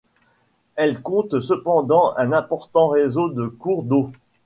Elles 0.77 1.03
comptent 1.03 1.39
cependant 1.39 2.15
un 2.17 2.31
important 2.31 2.87
réseau 2.87 3.29
de 3.29 3.45
cours 3.45 3.83
d'eau. 3.83 4.09